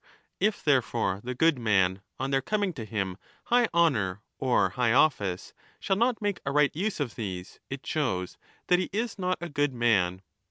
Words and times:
If 0.39 0.63
therefore 0.63 1.21
the 1.23 1.35
good 1.35 1.59
man 1.59 2.01
on 2.19 2.31
there 2.31 2.41
coming 2.41 2.73
to 2.73 2.85
him 2.85 3.17
high 3.43 3.69
honour 3.71 4.23
or 4.39 4.71
high 4.71 4.89
ofifice 4.93 5.53
shall 5.79 5.95
not 5.95 6.23
make 6.23 6.39
a 6.43 6.51
right 6.51 6.75
use 6.75 6.99
of 6.99 7.13
these, 7.13 7.59
it 7.69 7.85
shows 7.85 8.39
that 8.65 8.79
he 8.79 8.89
is 8.91 9.19
not 9.19 9.37
a 9.41 9.47
good 9.47 9.75
man. 9.75 10.23